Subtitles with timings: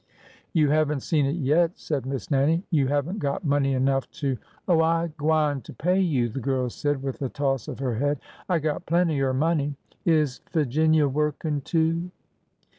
[0.53, 4.09] ""You have n't seen it yet!" said Miss Nannie." You have n't got money enough
[4.13, 4.35] to
[4.67, 8.17] —""Oh, I gwineter pay you," the girl said, with a toss of her head."
[8.49, 9.75] I got plenty er money!
[10.03, 12.09] Is Figinia workin', too?"